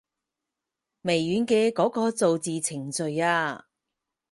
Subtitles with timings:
[1.03, 3.67] 微軟嘅嗰個造字程式啊